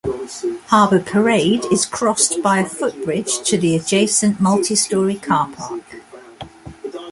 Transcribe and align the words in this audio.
Harbour 0.69 0.99
Parade 0.99 1.63
is 1.71 1.85
crossed 1.85 2.41
by 2.41 2.57
a 2.57 2.65
footbridge 2.65 3.47
to 3.47 3.55
the 3.55 3.75
adjacent 3.75 4.39
multi-storey 4.41 5.13
car 5.17 5.47
park. 5.49 5.83